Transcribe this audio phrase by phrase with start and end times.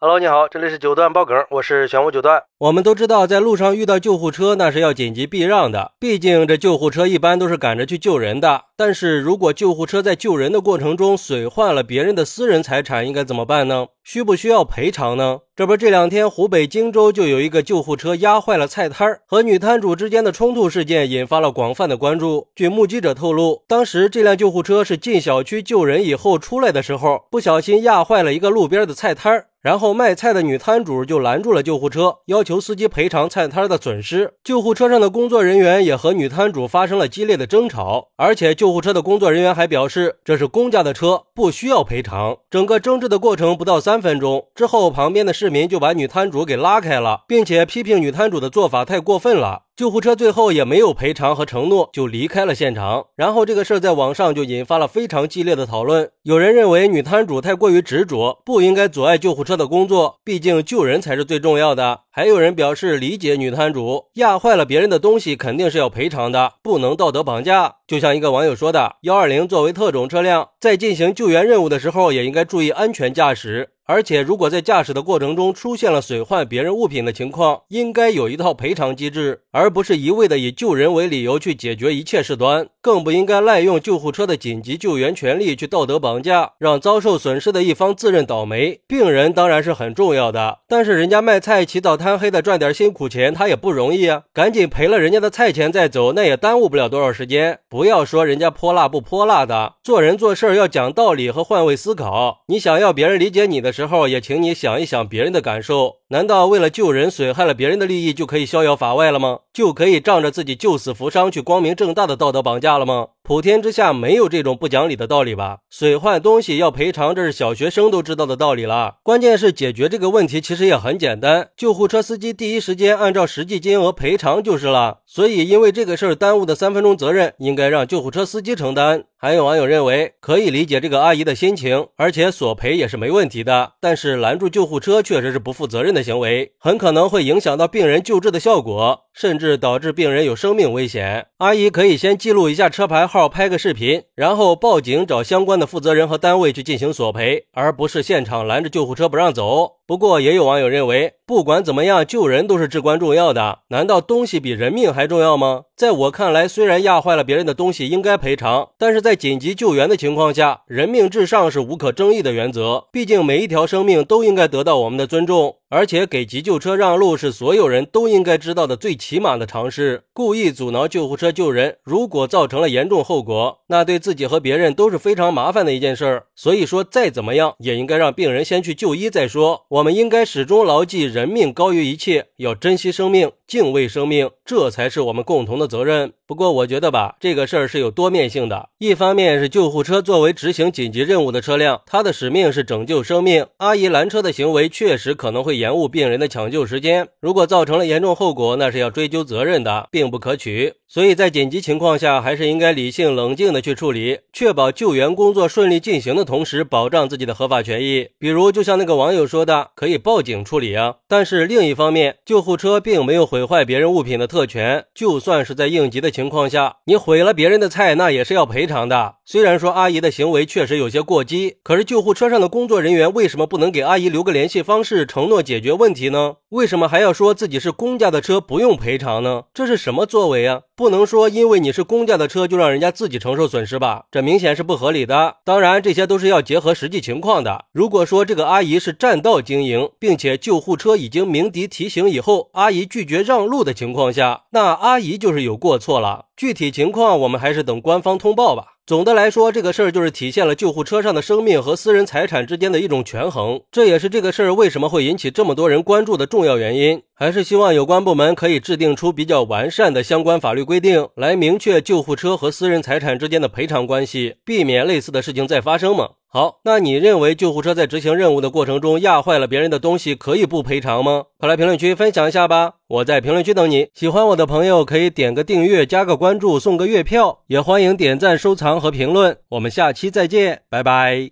[0.00, 2.44] Hello，你好，这里是九段爆梗，我是玄武九段。
[2.58, 8.66] 我们都知道，在路上遇到救护车，那是要紧急避让的，毕竟这救护车一般都是赶着去救人的。
[8.80, 13.88] 但是如果救护车在救人的过程中损坏了别人的私人财产，应该怎么办呢？
[14.04, 15.40] 需不需要赔偿呢？
[15.56, 22.46] 这不，这两天湖北荆州就有一个救护车压坏了菜摊儿，和女摊主之间的冲突事件引发了广泛的关注。
[22.54, 29.46] 据目击者透露，当时这辆救护车是进小区救人以后出来的时候，不小心压坏了一个路边的菜摊儿。
[29.60, 34.34] 然后卖菜的女摊主就拦住了救护车，要求司机赔偿菜摊的损失。
[34.44, 42.36] 救护车上的工作人员也和女摊主发生了激烈的争吵，而且救救护车的工作人员还表示这是公家的车，不需要赔偿。
[42.50, 49.62] 整个争执的过程不到三分钟之后，旁边的市民就把女摊主给拉开了，并且批评女摊主的做法太过分了。
[49.78, 53.06] 救护车最后也没有赔偿和承诺，就离开了现场。
[53.14, 56.10] 然后这个事儿在网上就引发了非常激烈的讨论。
[56.24, 62.00] 有人认为女摊主太过于执着，不应该阻碍救护车的工作，毕竟救人才是最重要的。
[62.10, 67.76] 还有人表示理解女摊主，压坏了别人的东西肯定是要赔偿的，不能道德绑架。
[67.86, 82.68] 就像一个网友说的：“幺二零作为特种车辆，在进行救援任务的时候，也应该注意安全驾驶。”而且，如果在驾驶的过程中出现了损坏别人物品的情况，应该有一套赔偿机制，而不是一味的以救人为理由去解决一切事端。
[82.82, 88.80] 更不应该滥用救护车的紧急救援权利去道德绑架，让遭受损失的一方自认倒霉。
[88.86, 94.24] 病人当然是很重要的，但是人家卖菜起早贪黑的赚点辛苦钱，他也不容易啊！
[94.34, 97.60] 赶紧赔了人家的菜钱再走，那也耽误不了多少时间。
[97.70, 102.42] 不要说人家泼辣不泼辣的，做人做事要讲道理和换位思考。
[102.48, 103.77] 你想要别人理解你的。
[103.78, 109.40] 时候也请你想一想别人的感受，难道为了救人损害了别人的利益就可以逍遥法外了吗？
[109.52, 113.08] 就可以仗着自己救死扶伤去光明正大的道德绑架了吗？
[113.22, 115.58] 普天之下没有这种不讲理的道理吧？
[115.68, 118.96] 损坏东西要赔偿，这是小学生都知道的道理了。
[119.02, 125.00] 关键是解决这个问题其实也很简单，救护车司机第一时间按照实际金额赔偿就是了。
[125.04, 129.04] 所以因为这个事儿耽误的三分钟责任，应该让救护车司机承担。
[129.20, 133.72] 还有网友认为可以理解这个阿姨的心情，而且索赔也是没问题的。
[133.80, 141.26] 但是拦住救护车确实是不负责任的的行为，很可能会影响到病人救治的效果，甚至导致病人有生命危险。
[141.38, 143.28] 阿姨可以先记录一下车牌号。
[143.28, 149.74] 拍个视频，然后报警找相关的负责人和单位去进行索赔，而不是现场拦着救护车不让走。
[149.86, 153.60] 不过，也有网友认为，不管怎么样，救人都是至关重要的。
[153.68, 155.62] 难道东西比人命还重要吗？
[155.74, 162.84] 在我看来，虽然压坏了别人的东西应该赔偿，但是在紧急救援的情况下，人命至上是无可争议的原则。
[162.92, 170.02] 毕竟每一条生命都应该得到我们的尊重，而且给急救车让路是所有人都应该知道的最起码的常识。
[170.12, 176.26] 故意阻挠救护车救人，如果造成了严重后果，那对自己和别人都是非常麻烦的一件事儿。
[176.34, 179.64] 所以说，再怎么样也应该让病人先去就医再说。
[179.70, 186.12] 我们应该始终牢记人命高于一切，要珍惜生命，敬畏生命，这才是我们共同的责任。
[186.26, 188.68] 不过我觉得吧，这个事儿是有多面性的。
[188.76, 193.46] 一方面是救护车作为执行紧急任务的车辆，它的使命是拯救生命。
[193.56, 200.74] 阿姨拦车的行为确实可能会延误病人的抢救时间，如果造成了严重后果，那是要追究责任的，并不可取。
[200.88, 208.08] 所以在紧急情况下，还是应该理性冷静的去处理，确保救援工作顺利进行的同时，保障自己的合法权益。
[208.18, 210.96] 比如，就像那个网友说的，可以报警处理啊。
[211.06, 216.08] 但是另一方面，救护车并没有毁坏别人物品的特权，就算是在应急的。
[216.18, 219.16] 情况下，你毁了别人的菜，那也是要赔偿的。
[219.24, 226.36] 虽然说阿姨的行为确实有些过激，可是救护车上的工作人员为什么不能给阿姨留个联系方式，承诺解决问题呢？
[226.50, 229.42] 为什么还要说自己是公家的车不用赔偿呢？
[229.52, 230.62] 这是什么作为啊？
[230.74, 234.04] 不能说因为你是公家的车就让人家自己承受损失吧？
[234.10, 235.36] 这明显是不合理的。
[235.44, 237.66] 当然，这些都是要结合实际情况的。
[237.72, 246.28] 如果说这个阿姨是占道经营，并且救护车已经鸣笛提醒以后，阿姨拒绝让路的情况下，那阿姨就是有过错了。
[246.34, 248.77] 具体情况我们还是等官方通报吧。
[248.88, 257.02] 总的来说，这个事儿就是体现了救护车上的生命和私人财产之间的一种权衡，这也是这个事儿为什么会引起这么多人关注的重要原因。
[257.14, 266.08] 还是希望有关部门可以制定出比较完善的相关法律规定，来明确救护车和私人财产之间的赔偿关系，避免类似的事情再发生嘛。
[266.30, 271.24] 好，那你认为救护车在执行任务的过程中压坏了别人的东西，可以不赔偿吗？
[271.38, 272.74] 快来评论区分享一下吧！
[272.86, 273.88] 我在评论区等你。
[273.94, 279.38] 喜欢我的朋友可以点个订阅、加个关注、送个月票，也欢迎点赞、收藏和评论。
[279.48, 281.30] 我们下期再见，拜拜。